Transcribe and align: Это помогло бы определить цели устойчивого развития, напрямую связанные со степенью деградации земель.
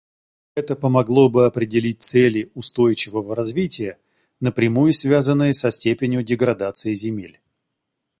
Это 0.55 0.75
помогло 0.75 1.29
бы 1.29 1.45
определить 1.45 2.01
цели 2.01 2.49
устойчивого 2.55 3.35
развития, 3.35 3.99
напрямую 4.39 4.93
связанные 4.93 5.53
со 5.53 5.69
степенью 5.69 6.23
деградации 6.23 6.95
земель. 6.95 7.39